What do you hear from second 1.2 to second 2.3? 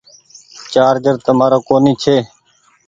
تمآرو ڪونيٚ چي۔